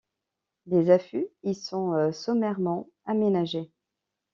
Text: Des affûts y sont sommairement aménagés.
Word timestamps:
Des 0.65 0.89
affûts 0.89 1.27
y 1.43 1.53
sont 1.53 2.11
sommairement 2.11 2.87
aménagés. 3.05 3.69